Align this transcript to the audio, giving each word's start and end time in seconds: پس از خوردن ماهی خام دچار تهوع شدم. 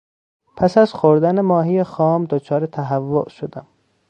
پس 0.55 0.77
از 0.77 0.93
خوردن 0.93 1.41
ماهی 1.41 1.83
خام 1.83 2.25
دچار 2.25 2.65
تهوع 2.65 3.29
شدم. 3.29 3.67